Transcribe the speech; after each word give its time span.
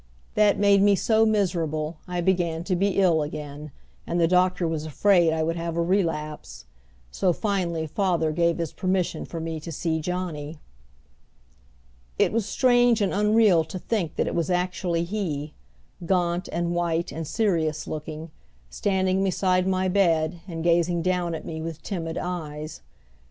That 0.33 0.57
made 0.57 0.81
me 0.81 0.95
so 0.95 1.27
miserable 1.27 1.97
I 2.07 2.21
began 2.21 2.63
to 2.63 2.75
be 2.75 2.99
ill 2.99 3.21
again, 3.21 3.69
and 4.07 4.19
the 4.19 4.27
doctor 4.27 4.67
was 4.67 4.83
afraid 4.83 5.31
I 5.31 5.43
would 5.43 5.57
have 5.57 5.77
a 5.77 5.81
relapse; 5.83 6.65
so 7.11 7.31
finally 7.33 7.85
father 7.85 8.31
gave 8.31 8.57
his 8.57 8.73
permission 8.73 9.25
for 9.25 9.39
me 9.39 9.59
to 9.59 9.71
see 9.71 9.99
Johnny. 10.01 10.57
It 12.17 12.33
was 12.33 12.47
strange 12.47 12.99
and 12.99 13.13
unreal 13.13 13.63
to 13.65 13.77
think 13.77 14.15
that 14.15 14.25
it 14.25 14.33
was 14.33 14.49
actually 14.49 15.03
he, 15.03 15.53
gaunt 16.03 16.49
and 16.51 16.73
white 16.73 17.11
and 17.11 17.27
serious 17.27 17.85
looking, 17.85 18.31
standing 18.71 19.23
beside 19.23 19.67
my 19.67 19.87
bed 19.87 20.39
and 20.47 20.63
gazing 20.63 21.03
down 21.03 21.35
at 21.35 21.45
me 21.45 21.61
with 21.61 21.83
timid 21.83 22.17
eyes. 22.17 22.81